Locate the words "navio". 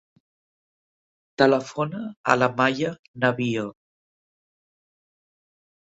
3.27-3.71